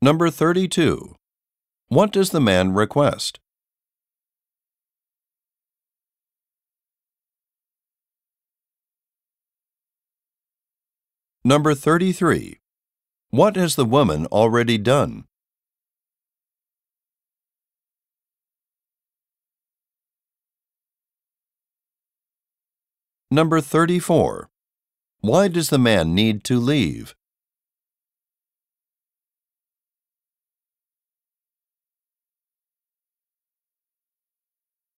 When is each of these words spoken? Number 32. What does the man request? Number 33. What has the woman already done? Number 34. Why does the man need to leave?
Number 0.00 0.30
32. 0.30 1.16
What 1.88 2.12
does 2.12 2.30
the 2.30 2.40
man 2.40 2.72
request? 2.72 3.40
Number 11.44 11.74
33. 11.74 12.60
What 13.30 13.56
has 13.56 13.74
the 13.74 13.84
woman 13.84 14.26
already 14.26 14.78
done? 14.78 15.24
Number 23.32 23.60
34. 23.60 24.48
Why 25.22 25.48
does 25.48 25.70
the 25.70 25.78
man 25.78 26.14
need 26.14 26.44
to 26.44 26.60
leave? 26.60 27.16